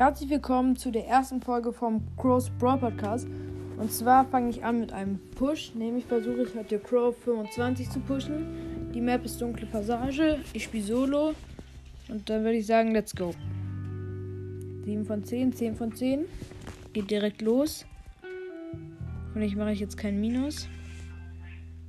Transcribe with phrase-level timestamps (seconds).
[0.00, 3.28] Herzlich willkommen zu der ersten Folge vom Crow's Brawl Podcast.
[3.76, 8.00] Und zwar fange ich an mit einem Push, nämlich versuche ich heute Crow 25 zu
[8.00, 8.92] pushen.
[8.94, 11.34] Die Map ist dunkle Passage, ich spiele Solo
[12.08, 13.34] und dann würde ich sagen, let's go.
[14.86, 16.24] 7 von 10, 10 von 10.
[16.94, 17.84] Geht direkt los.
[19.34, 20.66] Und ich mache jetzt kein Minus.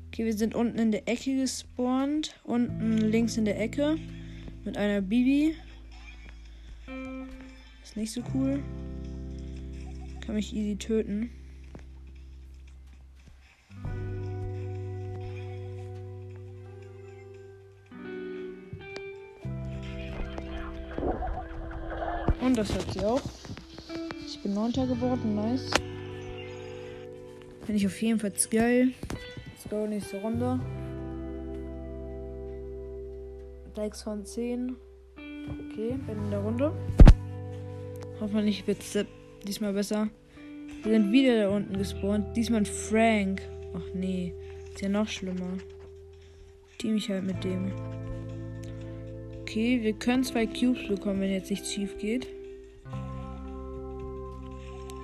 [0.10, 2.36] Okay, wir sind unten in der Ecke gespawnt.
[2.44, 3.96] Unten links in der Ecke.
[4.66, 5.56] Mit einer Bibi.
[7.92, 8.64] Ist nicht so cool.
[10.26, 11.30] Kann mich easy töten.
[22.40, 23.22] Und das hat sie auch.
[24.26, 25.70] Ich bin neunter geworden, nice.
[27.60, 28.94] Finde ich auf jeden Fall geil.
[29.50, 30.62] Let's go, nächste Runde.
[33.76, 34.78] 6 von 10.
[35.18, 36.72] Okay, bin in der Runde.
[38.22, 39.04] Hoffentlich wird es
[39.48, 40.08] diesmal besser.
[40.84, 42.38] Wir sind wieder da unten gespawnt.
[42.38, 43.42] Diesmal Frank.
[43.74, 44.32] Ach nee,
[44.72, 45.58] ist ja noch schlimmer.
[46.78, 47.72] Team ich halt mit dem.
[49.42, 52.28] Okay, wir können zwei Cubes bekommen, wenn jetzt nichts schief geht.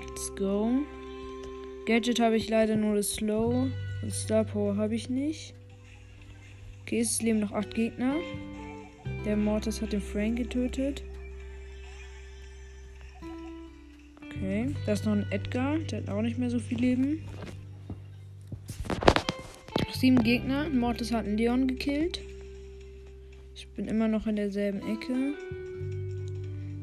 [0.07, 0.69] Let's go.
[1.87, 3.67] Gadget habe ich leider nur das Slow.
[4.03, 5.55] Und Star Power habe ich nicht.
[6.83, 8.13] Okay, es leben noch acht Gegner.
[9.25, 11.03] Der Mortis hat den Frank getötet.
[14.47, 15.77] Okay, da ist noch ein Edgar.
[15.77, 17.21] Der hat auch nicht mehr so viel Leben.
[19.91, 20.69] Sieben Gegner.
[20.69, 22.21] Mortis hat einen Leon gekillt.
[23.53, 25.33] Ich bin immer noch in derselben Ecke.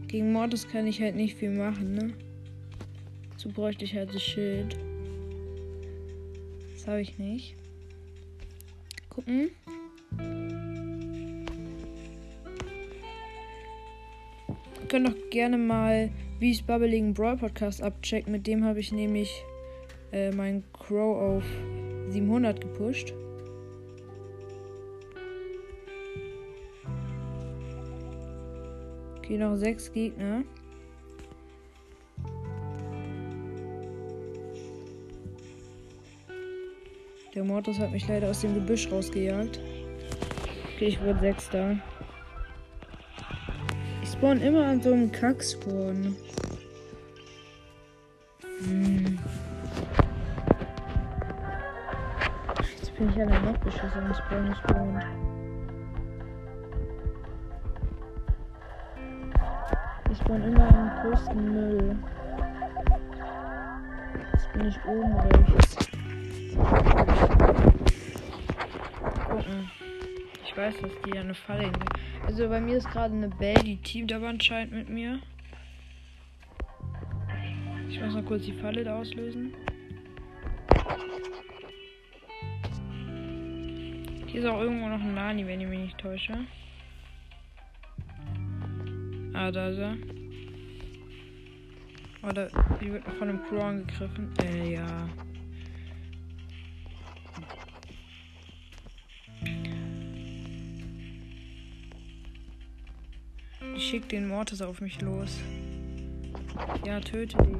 [0.08, 2.12] Gegen Mortis kann ich halt nicht viel machen, ne?
[3.38, 4.76] So bräuchte ich halt das Schild.
[6.74, 7.56] Das habe ich nicht.
[9.08, 9.48] Gucken.
[14.82, 16.10] Ihr könnt doch gerne mal
[16.44, 18.30] Wie's Bubbling Brawl Podcast abchecken.
[18.30, 19.42] Mit dem habe ich nämlich
[20.12, 21.44] äh, meinen Crow auf
[22.10, 23.14] 700 gepusht.
[29.16, 30.44] Okay, noch sechs Gegner.
[37.34, 39.60] Der Mortis hat mich leider aus dem Gebüsch rausgejagt.
[40.74, 41.78] Okay, ich wurde Sechster.
[44.24, 46.16] Ich spawn immer an so einem Kackspawn.
[48.40, 49.18] Hm.
[52.58, 55.04] Jetzt bin ich an der Nordbeschuss am Spawn gespawnt.
[60.10, 61.96] Ich spawn immer am größten Müll.
[64.32, 65.76] Jetzt bin ich oben rechts.
[69.28, 69.70] Gucken.
[70.42, 71.93] Ich weiß, dass die eine Falle hinter.
[72.26, 75.20] Also bei mir ist gerade eine Bell, die teamt aber anscheinend mit mir.
[77.88, 79.52] Ich muss noch kurz die Falle da auslösen.
[84.26, 86.34] Hier ist auch irgendwo noch ein Nani, wenn ich mich nicht täusche.
[89.32, 89.96] Ah, da ist er.
[92.28, 92.48] Oder
[92.80, 94.32] die wird noch von einem Crew angegriffen.
[94.42, 95.08] Äh, ja.
[103.84, 105.40] Ich schick den Mortis auf mich los.
[106.86, 107.58] Ja, töte den.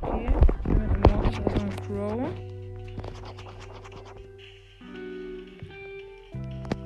[0.00, 0.30] Okay,
[0.64, 2.30] mit dem Mortis noch ein Crow.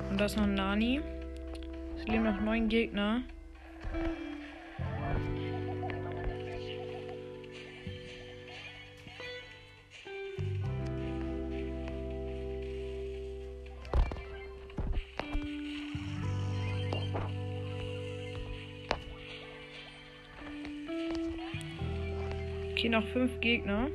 [0.09, 0.99] Und da ist noch ein Nani.
[1.97, 3.21] Es leben noch neun Gegner.
[22.85, 23.87] Okay, noch fünf Gegner.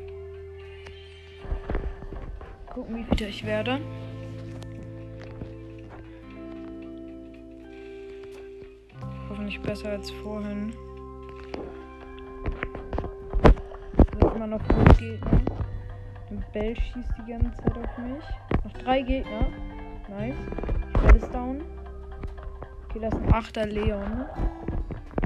[2.70, 3.78] Gucken, wie wieder ich werde.
[9.28, 10.72] Hoffentlich besser als vorhin.
[13.96, 15.40] Es sind immer noch fünf Gegner.
[16.30, 18.24] Und Bell schießt die ganze Zeit auf mich.
[18.64, 19.46] Noch drei Gegner.
[20.08, 20.34] Nice.
[20.94, 21.62] Bell ist down.
[22.88, 24.26] Okay, das ist ein achter Leon.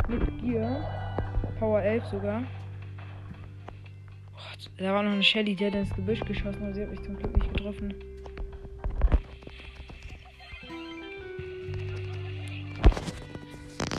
[0.07, 0.87] Mit Gear.
[1.59, 2.43] Power 11 sogar.
[4.35, 7.03] Gott, da war noch eine Shelly, die hat ins Gebüsch geschossen, aber sie hat mich
[7.03, 7.95] zum Glück nicht getroffen.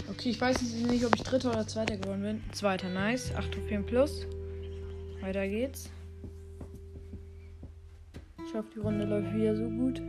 [0.10, 2.44] Okay, ich weiß jetzt nicht, ob ich dritter oder zweiter geworden bin.
[2.52, 3.34] Zweiter, nice.
[3.36, 4.26] 8 Trophäen plus.
[5.22, 5.92] Weiter geht's.
[8.48, 10.02] Ich hoffe, die Runde läuft wieder so gut.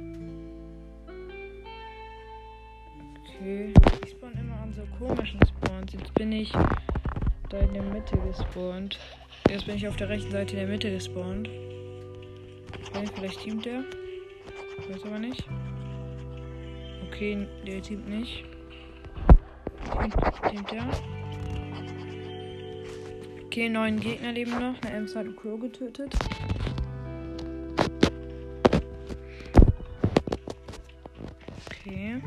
[3.24, 3.74] Okay.
[4.04, 5.92] Ich spawn immer am so komischen Spawns.
[5.92, 6.50] Jetzt bin ich
[7.50, 8.98] da in der Mitte gespawnt.
[9.48, 11.48] Jetzt bin ich auf der rechten Seite in der Mitte gespawnt.
[13.14, 13.84] Vielleicht teamt der.
[14.88, 15.44] Weiß aber nicht.
[17.06, 18.44] Okay, der teamt nicht.
[20.50, 20.88] Teamt, der.
[23.44, 24.80] Okay, neun Gegner leben noch.
[24.82, 26.12] Eine Ems hat einen Crow getötet.
[31.70, 32.20] Okay.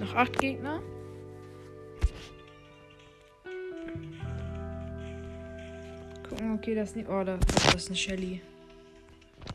[0.00, 0.82] Noch acht Gegner.
[6.66, 7.08] Okay, das ist nicht.
[7.08, 7.38] Oh, das,
[7.76, 8.40] ist eine Shelly.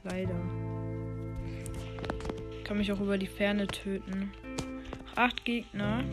[0.06, 0.36] Leider.
[2.64, 4.32] Kann mich auch über die Ferne töten.
[5.16, 6.06] Acht Gegner.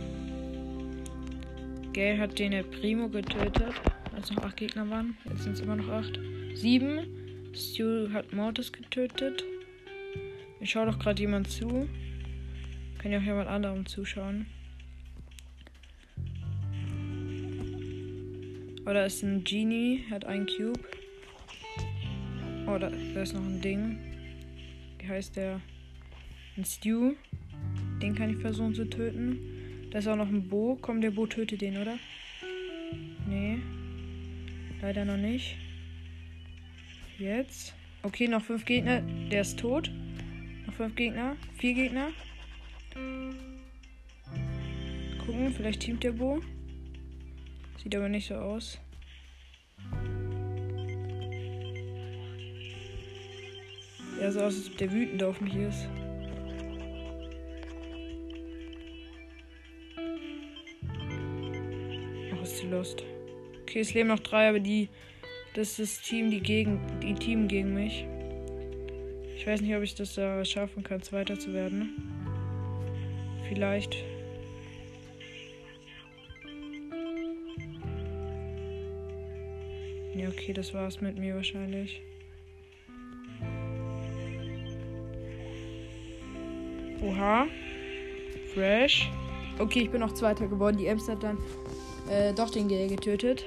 [1.93, 3.75] Gale hat den Primo getötet,
[4.13, 5.17] als noch acht Gegner waren.
[5.27, 6.19] Jetzt sind es immer noch acht.
[6.55, 7.53] Sieben.
[7.55, 9.45] Stu hat Mortis getötet.
[10.59, 11.89] Mir schaut doch gerade jemand zu.
[12.99, 14.47] Kann ja auch jemand anderem zuschauen.
[18.89, 20.81] Oder ist ein Genie, hat einen Cube.
[22.67, 23.99] Oh, da, da ist noch ein Ding.
[24.99, 25.61] Wie heißt der?
[26.57, 27.13] Ein Stew.
[28.01, 29.89] Den kann ich versuchen zu töten.
[29.91, 30.79] Da ist auch noch ein Bo.
[30.81, 31.99] Komm, der Bo tötet den, oder?
[33.29, 33.59] Nee.
[34.81, 35.57] Leider noch nicht.
[37.19, 37.75] Jetzt.
[38.03, 39.03] Okay, noch fünf Gegner.
[39.31, 39.91] Der ist tot.
[40.67, 41.37] Noch fünf Gegner.
[41.59, 42.09] Vier Gegner.
[45.27, 46.41] Gucken, vielleicht teamt der Bo.
[47.83, 48.79] Sieht aber nicht so aus.
[54.21, 55.89] Ja, so aus, als ob der wütend auf mich ist.
[62.35, 63.05] Ach, ist die Lust.
[63.63, 64.89] Okay, es leben noch drei, aber die.
[65.55, 66.81] Das ist das Team, die gegen.
[67.01, 68.07] Die Team gegen mich.
[69.37, 71.95] Ich weiß nicht, ob ich das da schaffen kann, Zweiter zu werden.
[73.49, 74.05] Vielleicht.
[80.19, 82.03] Ja, okay, das war's mit mir wahrscheinlich.
[87.01, 87.47] Oha.
[88.53, 89.09] Fresh.
[89.61, 90.77] Okay, ich bin noch Zweiter geworden.
[90.77, 91.39] Die Ems hat dann
[92.11, 93.45] äh, doch den Gale getötet.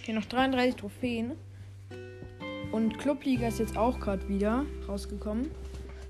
[0.00, 1.32] Okay, noch 33 Trophäen.
[2.72, 5.50] Und Clubliga ist jetzt auch gerade wieder rausgekommen.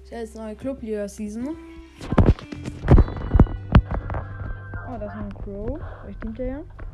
[0.05, 1.57] Ist ja jetzt neue Clubliga-Season.
[4.89, 5.81] Oh, da ist noch ein Crow.
[6.05, 6.59] Vielleicht hinterher.
[6.59, 6.86] Ja.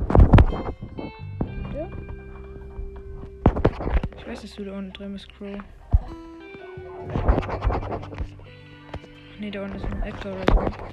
[4.19, 5.59] Ich weiß, dass du da unten drin bist, Crow.
[9.41, 10.87] Nee, da unten ist ein Actor oder so.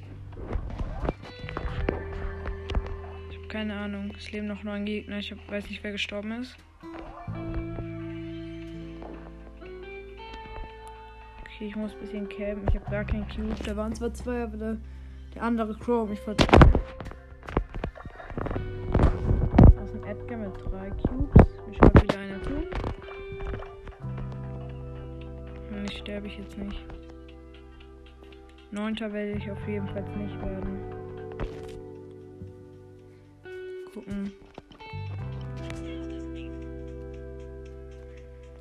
[3.30, 4.14] Ich habe keine Ahnung.
[4.18, 5.20] Es leben noch neun Gegner.
[5.20, 6.56] Ich hab, weiß nicht, wer gestorben ist.
[11.42, 12.66] Okay, ich muss ein bisschen campen.
[12.70, 13.56] Ich habe gar keinen Cube.
[13.66, 14.78] Da waren zwar zwei, aber der,
[15.36, 16.80] der andere Crow mich vertraut.
[20.30, 21.48] Edgar mit drei Cubes.
[21.66, 22.54] Mir schaut wieder einer zu.
[25.72, 26.86] Und ich sterbe ich jetzt nicht.
[28.70, 30.80] Neunter werde ich auf jeden Fall nicht werden.
[33.92, 34.32] Gucken.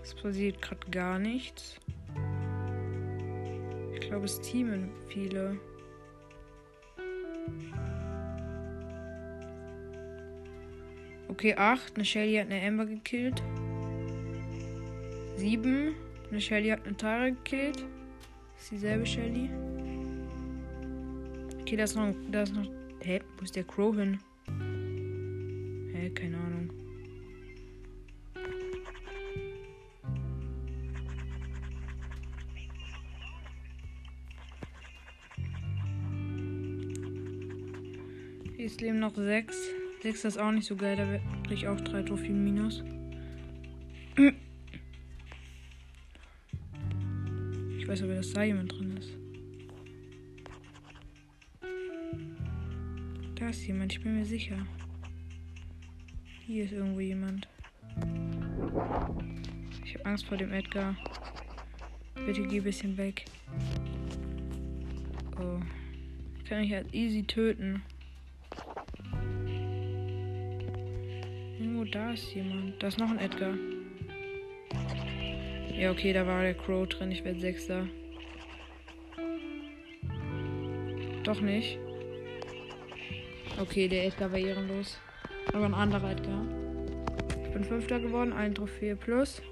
[0.02, 1.78] Es passiert gerade gar nichts.
[3.92, 5.58] Ich glaube, es teamen viele.
[11.38, 11.94] Okay, 8.
[11.94, 13.40] Eine Shelly hat eine Amber gekillt.
[15.36, 15.94] 7.
[16.32, 17.84] Eine Shelly hat eine Tara gekillt.
[18.58, 19.48] Ist dieselbe Shelly.
[21.60, 22.12] Okay, da ist noch.
[22.32, 22.68] Da ist noch.
[23.04, 23.20] Hä?
[23.36, 24.18] Wo ist der Crow hin?
[25.94, 26.10] Hä?
[26.10, 26.70] Keine Ahnung.
[38.56, 39.56] Jetzt leben noch sechs.
[40.00, 41.04] Sechs ist auch nicht so geil, da
[41.42, 42.84] kriege ich auch drei Trophäen minus.
[47.78, 49.16] Ich weiß aber, dass da jemand drin ist.
[53.34, 54.66] Da ist jemand, ich bin mir sicher.
[56.46, 57.48] Hier ist irgendwo jemand.
[59.84, 60.96] Ich habe Angst vor dem Edgar.
[62.14, 63.24] Bitte geh ein bisschen weg.
[65.40, 65.60] Oh.
[66.38, 67.82] Ich kann mich halt easy töten.
[71.90, 72.82] Da ist jemand.
[72.82, 73.54] Da ist noch ein Edgar.
[75.76, 77.10] Ja, okay, da war der Crow drin.
[77.10, 77.86] Ich werde Sechster.
[81.24, 81.78] Doch nicht.
[83.60, 84.98] Okay, der Edgar war ehrenlos.
[85.52, 86.46] Aber ein anderer Edgar.
[87.44, 88.32] Ich bin Fünfter geworden.
[88.32, 89.42] Ein Trophäe plus.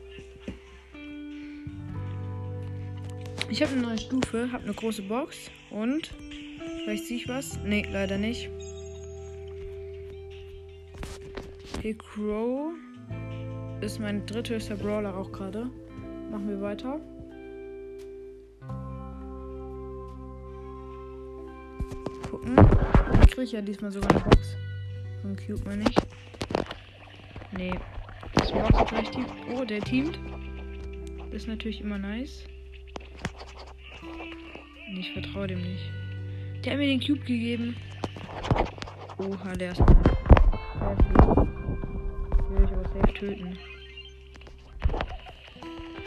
[3.49, 6.11] Ich habe eine neue Stufe, habe eine große Box und
[6.87, 7.59] Vielleicht sehe ich was?
[7.65, 8.49] Nee, leider nicht.
[11.87, 12.73] Okay, Crow
[13.81, 15.71] ist mein dritthöchster Brawler auch gerade.
[16.33, 17.01] Machen wir weiter.
[22.29, 22.57] Gucken.
[23.25, 24.57] Ich kriege ja diesmal sogar eine Box.
[25.23, 26.03] So ein Cube mal nicht.
[27.57, 27.75] Nee.
[28.35, 29.27] Das war auch gleich Team.
[29.55, 30.19] Oh, der teamt.
[31.31, 32.49] Das ist natürlich immer nice.
[34.99, 35.89] Ich vertraue dem nicht.
[36.65, 37.77] Der hat mir den Cube gegeben.
[39.19, 39.79] Oha, der ist.
[39.79, 39.93] Der
[40.99, 41.46] ist
[42.97, 43.59] safe töten.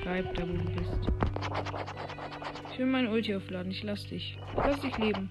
[0.02, 0.92] Bleib da, wo du bist.
[2.72, 3.72] Ich will meine Ulti aufladen.
[3.72, 4.38] Ich lass dich.
[4.38, 5.30] Ich lass dich leben.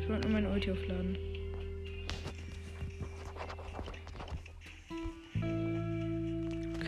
[0.00, 1.18] Ich wollte nur meine Ulti aufladen.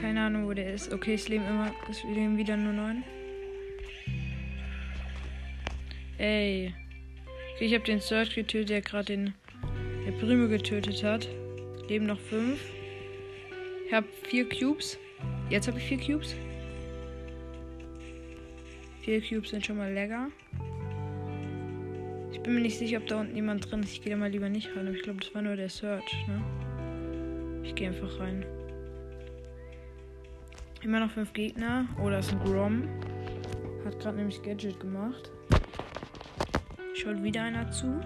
[0.01, 0.93] Keine Ahnung, wo der ist.
[0.93, 1.73] Okay, es leben immer.
[1.91, 3.03] Es leben wieder nur neun.
[6.19, 6.73] Ey.
[7.55, 9.35] Okay, ich habe den Search getötet, der gerade den
[10.07, 11.29] der Primo getötet hat.
[11.89, 12.59] Leben noch fünf.
[13.89, 14.99] Ich habe vier Cubes.
[15.49, 16.35] Jetzt habe ich vier Cubes.
[19.01, 20.29] Vier Cubes sind schon mal lecker.
[22.31, 23.93] Ich bin mir nicht sicher, ob da unten jemand drin ist.
[23.93, 24.87] Ich gehe da mal lieber nicht rein.
[24.87, 26.45] Aber ich glaube, das war nur der Search, ne?
[27.65, 28.45] Ich gehe einfach rein.
[30.83, 31.89] Immer noch fünf Gegner.
[31.99, 32.87] Oh, da ist ein Grom.
[33.87, 35.31] Hat gerade nämlich Gadget gemacht.
[36.93, 37.99] Schaut wieder einer zu.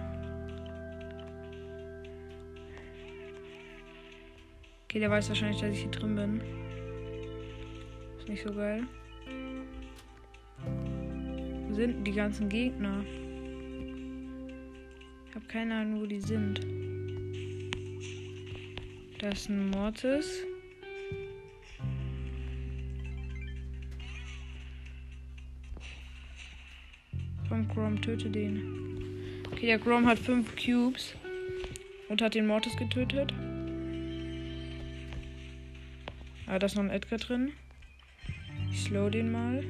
[4.93, 6.41] Okay, der weiß wahrscheinlich, dass ich hier drin bin.
[8.19, 8.83] Ist nicht so geil.
[11.67, 13.03] Wo sind die ganzen Gegner?
[15.27, 16.59] Ich habe keine Ahnung, wo die sind.
[19.17, 20.43] Da ist ein Mortis.
[27.49, 29.41] Komm, Grom, töte den.
[29.51, 31.15] Okay, der Grom hat fünf Cubes
[32.09, 33.33] und hat den Mortis getötet.
[36.53, 37.51] Ah, da ist noch ein Edgar drin.
[38.69, 39.63] Ich slow den mal.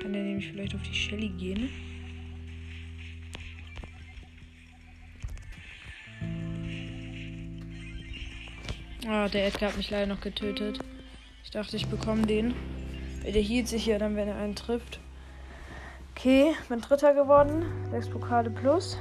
[0.00, 1.68] Kann der nämlich vielleicht auf die Shelly gehen?
[9.08, 10.78] Ah, der Edgar hat mich leider noch getötet.
[11.42, 12.54] Ich dachte, ich bekomme den.
[13.24, 15.00] Der hielt sich ja dann, wenn er einen trifft.
[16.12, 17.64] Okay, bin Dritter geworden.
[17.90, 18.96] Sechs Pokale plus.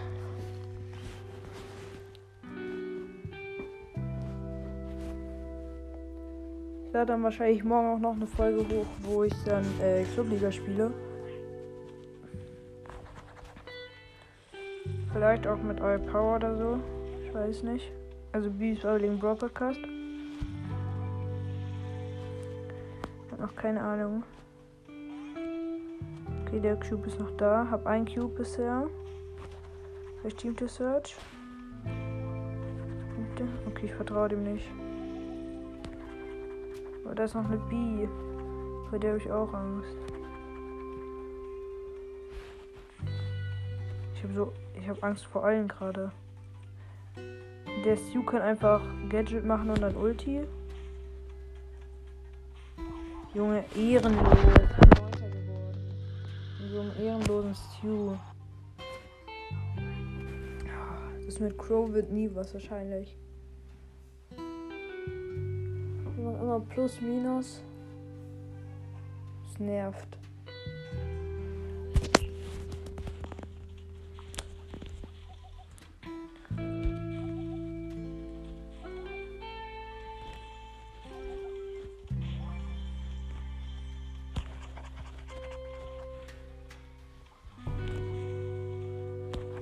[6.92, 10.52] Ich lade dann wahrscheinlich morgen auch noch eine Folge hoch, wo ich dann äh, Clubliga
[10.52, 10.92] spiele.
[15.14, 16.80] Vielleicht auch mit All Power oder so.
[17.24, 17.94] Ich weiß nicht.
[18.34, 19.80] Also Bees Earling Brawl Podcast.
[23.40, 24.24] noch keine Ahnung.
[26.46, 27.70] Okay, der Cube ist noch da.
[27.72, 28.86] Hab ein Cube bisher.
[30.20, 31.16] Vielleicht Team to Search.
[33.66, 34.70] Okay, ich vertraue dem nicht.
[37.12, 38.08] Aber da ist noch eine B.
[38.90, 39.98] Vor der habe ich auch Angst.
[44.16, 44.54] Ich habe so.
[44.80, 46.14] Ich habe Angst vor allen gerade.
[47.84, 50.48] Der Stu kann einfach Gadget machen und dann Ulti.
[53.34, 54.24] Junge, ehrenlos.
[54.24, 55.98] Neunter geworden.
[56.72, 58.14] So einem ehrenlosen Stew.
[61.26, 63.18] Das mit Crow wird nie was wahrscheinlich.
[66.52, 67.64] Immer, plus, minus.
[69.46, 70.18] Das nervt.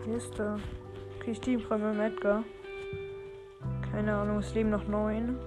[0.07, 0.57] Liste.
[1.19, 2.43] Okay, ich team gerade mit Edgar.
[3.91, 5.37] Keine Ahnung, es leben noch neun.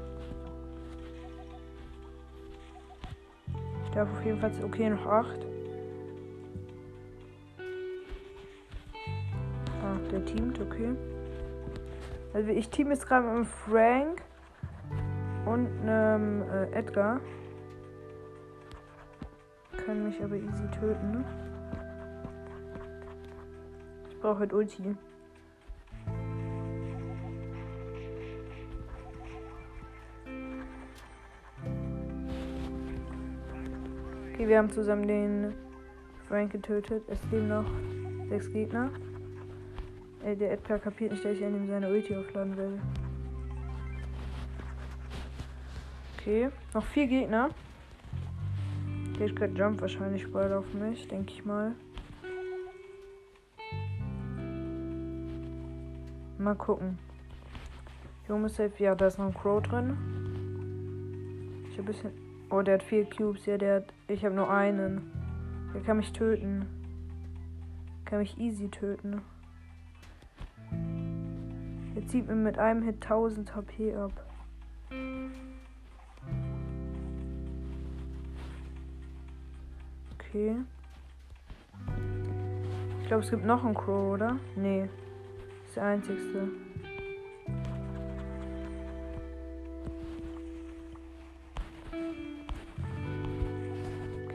[3.92, 4.50] Ich darf auf jeden Fall.
[4.64, 5.38] Okay, noch acht.
[9.82, 10.94] Ah, der teamt, okay.
[12.32, 14.22] Also ich team jetzt gerade mit einem Frank
[15.44, 17.20] und einem äh, Edgar.
[19.84, 21.24] Können mich aber easy töten, ne?
[24.22, 24.96] brauche halt Ulti.
[34.32, 35.52] Okay, wir haben zusammen den
[36.26, 37.02] Frank getötet.
[37.06, 37.66] Es leben noch
[38.30, 38.90] sechs Gegner.
[40.24, 42.80] Ey, der Edgar kapiert nicht, dass ich an ihm seine Ulti aufladen will.
[46.16, 47.50] Okay, noch vier Gegner.
[49.18, 51.74] Cage Jump wahrscheinlich bald auf mich, denke ich mal.
[56.38, 56.98] Mal gucken.
[58.28, 59.96] Junge Safe, ja, da ist noch ein Crow drin.
[61.70, 62.21] Ich hab ein bisschen.
[62.52, 63.94] Oh, der hat vier Cubes, ja, der hat.
[64.08, 65.10] Ich habe nur einen.
[65.72, 66.66] Der kann mich töten.
[68.04, 69.22] Kann mich easy töten.
[71.94, 74.12] Jetzt zieht mir mit einem Hit 1000 HP ab.
[80.18, 80.56] Okay.
[83.00, 84.36] Ich glaube, es gibt noch einen Crow, oder?
[84.56, 84.90] Nee.
[85.60, 86.48] Das ist der einzigste.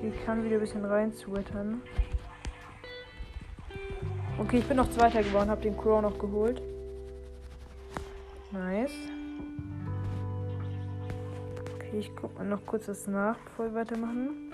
[0.08, 1.82] Ich kann wieder ein bisschen rein sweatern.
[4.40, 6.62] Okay, ich bin noch Zweiter geworden, habe den Crow noch geholt.
[8.52, 8.92] Nice.
[11.76, 14.47] Okay, ich guck mal noch kurz das nach, bevor wir weitermachen.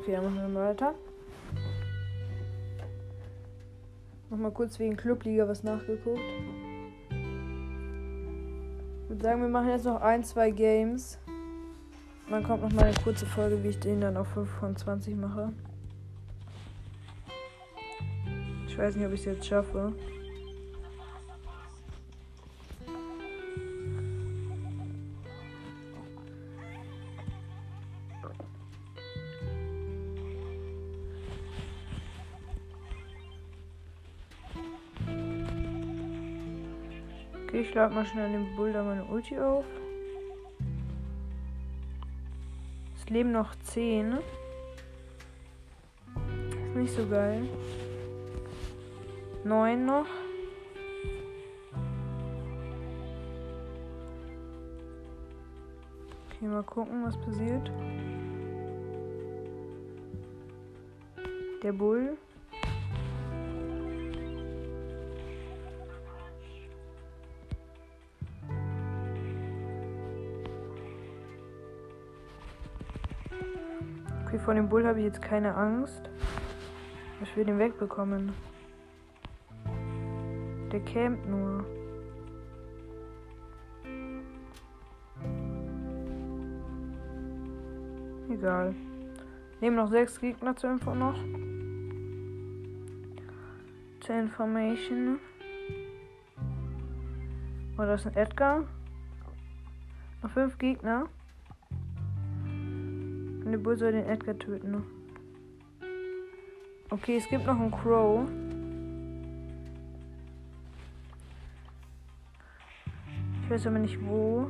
[0.00, 0.94] Okay, dann machen wir weiter.
[4.30, 6.20] Nochmal kurz wegen Clubliga was nachgeguckt.
[9.02, 11.18] Ich würde sagen, wir machen jetzt noch ein, zwei Games.
[12.30, 15.16] Dann kommt noch mal eine kurze Folge, wie ich den dann auf 5 von 20
[15.16, 15.52] mache.
[18.68, 19.92] Ich weiß nicht, ob ich es jetzt schaffe.
[37.70, 39.64] Ich lade mal schnell den Boulder meine Ulti auf.
[42.96, 44.14] Es leben noch 10.
[46.64, 47.48] Ist nicht so geil.
[49.44, 50.06] 9 noch.
[56.26, 57.70] Okay, mal gucken, was passiert.
[61.62, 62.18] Der Bull.
[74.40, 76.08] Vor dem Bull habe ich jetzt keine Angst.
[77.22, 78.32] Ich will den wegbekommen.
[80.72, 81.64] Der campt nur.
[88.30, 88.74] Egal.
[89.60, 91.18] Nehmen noch sechs Gegner zur Info noch.
[94.00, 95.18] Zur Information.
[97.76, 98.64] Oh, das ist ein Edgar.
[100.22, 101.06] Noch fünf Gegner.
[103.50, 104.84] Und der Bull soll den Edgar töten.
[106.88, 108.28] Okay, es gibt noch einen Crow.
[113.42, 114.46] Ich weiß aber nicht wo.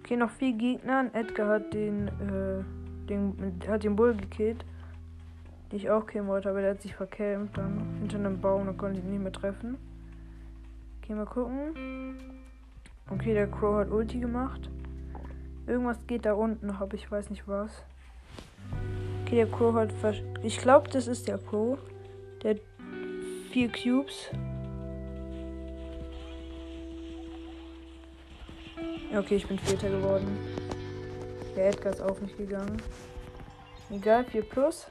[0.00, 1.00] Okay, noch vier Gegner.
[1.00, 2.62] Und Edgar hat den, äh,
[3.08, 4.62] den, hat den Bull gekillt.
[5.72, 8.72] Die ich auch killen wollte, aber der hat sich verkämmt dann hinter einem Baum, da
[8.74, 9.78] konnte ihn nicht mehr treffen.
[11.00, 12.18] Okay, mal gucken.
[13.08, 14.68] Okay, der Crow hat Ulti gemacht.
[15.66, 17.70] Irgendwas geht da unten noch, aber ich weiß nicht was.
[19.24, 19.90] Okay, der Crow hat.
[20.42, 21.78] Ich glaube, das ist der Crow.
[22.42, 22.56] Der
[23.50, 24.30] vier Cubes.
[29.16, 30.38] Okay, ich bin Vierter geworden.
[31.56, 32.76] Der Edgar ist auch nicht gegangen.
[33.88, 34.86] Egal, 4 plus.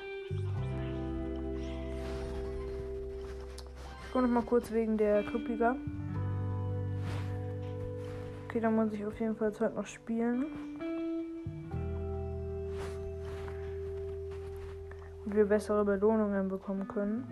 [4.01, 5.75] Ich gucke noch mal kurz wegen der Clubliga.
[8.55, 10.45] Okay, dann muss ich auf jeden Fall heute noch spielen.
[15.25, 17.25] Und wir bessere Belohnungen bekommen können.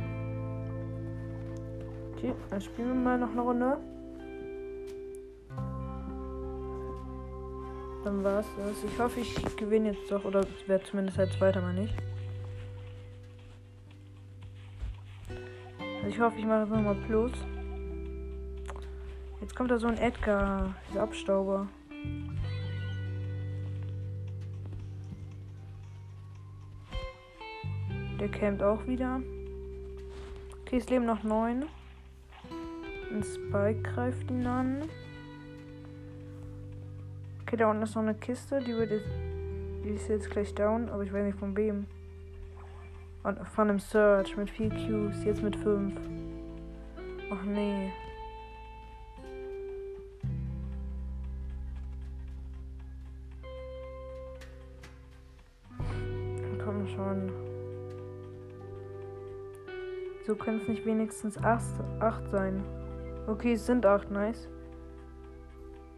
[2.11, 3.77] Okay, dann spielen wir mal noch eine Runde.
[8.03, 8.83] Dann war's das.
[8.83, 10.25] Ich hoffe, ich gewinne jetzt doch.
[10.25, 11.95] Oder werde zumindest als Zweiter mal nicht.
[15.79, 17.31] Also ich hoffe, ich mache jetzt nochmal Plus.
[19.43, 21.67] Jetzt kommt da so ein Edgar, dieser Abstauber.
[28.21, 29.19] Der campt auch wieder.
[30.61, 31.65] Okay, es leben noch neun.
[33.11, 34.83] Ein Spike greift ihn an.
[37.41, 39.09] Okay, da unten ist noch eine Kiste, die wird jetzt,
[39.83, 41.85] die ist jetzt gleich down, aber ich weiß nicht von wem.
[43.23, 45.99] Und von einem Search mit 4 Qs, jetzt mit 5.
[47.29, 47.91] Ach nee.
[60.33, 61.63] So können es nicht wenigstens 8,
[61.99, 62.63] 8 sein.
[63.27, 64.49] Okay, es sind 8, nice.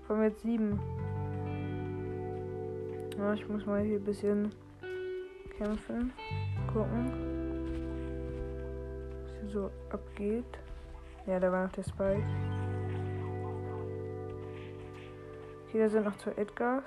[0.06, 0.78] Kommen jetzt 7.
[3.18, 4.54] Ja, ich muss mal hier ein bisschen
[5.58, 6.12] kämpfen.
[6.68, 7.14] Gucken.
[9.24, 10.60] Was hier so abgeht.
[11.28, 12.26] Ja, da war noch der Spike.
[15.70, 16.84] Okay, da sind noch zwei Edgars.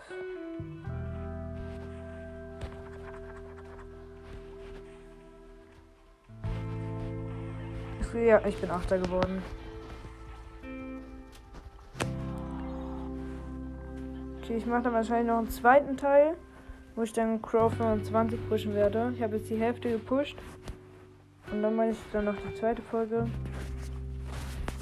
[8.15, 9.43] Ja, ich bin Achter geworden.
[14.43, 16.35] Okay, ich mache dann wahrscheinlich noch einen zweiten Teil,
[16.97, 19.13] wo ich dann Crow 25 pushen werde.
[19.15, 20.37] Ich habe jetzt die Hälfte gepusht.
[21.53, 23.27] Und dann mache ich dann noch die zweite Folge.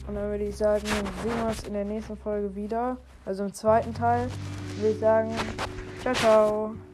[0.07, 2.97] Und dann würde ich sagen, sehen wir uns in der nächsten Folge wieder.
[3.25, 4.29] Also im zweiten Teil
[4.77, 5.33] würde ich sagen,
[6.01, 6.86] ciao, ciao.